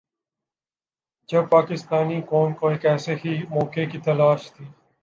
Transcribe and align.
جب 1.29 1.49
پاکستانی 1.49 2.21
قوم 2.21 2.53
کو 2.53 2.67
ایک 2.69 2.85
ایسے 2.85 3.15
ہی 3.25 3.37
موقع 3.49 3.85
کی 3.91 3.99
تلاش 3.99 4.51
تھی۔ 4.51 4.65